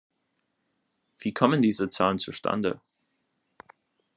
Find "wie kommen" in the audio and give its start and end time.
1.19-1.61